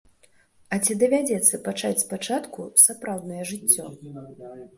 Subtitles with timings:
[0.77, 3.85] І ці давядзецца пачаць спачатку сапраўднае жыццё?